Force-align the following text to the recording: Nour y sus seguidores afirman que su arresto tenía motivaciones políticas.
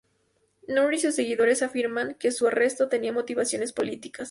Nour 0.67 0.95
y 0.95 0.97
sus 0.97 1.13
seguidores 1.13 1.61
afirman 1.61 2.15
que 2.15 2.31
su 2.31 2.47
arresto 2.47 2.89
tenía 2.89 3.13
motivaciones 3.13 3.71
políticas. 3.71 4.19